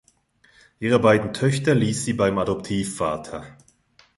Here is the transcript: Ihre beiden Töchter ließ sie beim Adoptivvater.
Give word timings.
Ihre 0.79 0.97
beiden 0.97 1.31
Töchter 1.31 1.75
ließ 1.75 2.05
sie 2.05 2.13
beim 2.13 2.35
Adoptivvater. 2.39 3.55